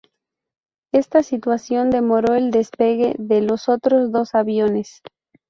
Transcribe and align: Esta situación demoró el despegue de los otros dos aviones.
Esta 0.91 1.21
situación 1.21 1.91
demoró 1.91 2.33
el 2.33 2.49
despegue 2.49 3.13
de 3.19 3.41
los 3.43 3.69
otros 3.69 4.11
dos 4.11 4.33
aviones. 4.33 5.03